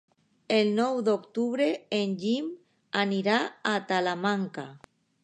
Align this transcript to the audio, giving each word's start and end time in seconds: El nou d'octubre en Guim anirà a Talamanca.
El 0.55 0.69
nou 0.77 1.01
d'octubre 1.09 1.67
en 1.99 2.15
Guim 2.23 2.47
anirà 3.05 3.39
a 3.73 3.75
Talamanca. 3.93 4.65